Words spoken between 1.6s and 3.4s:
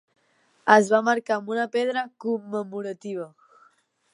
pedra commemorativa.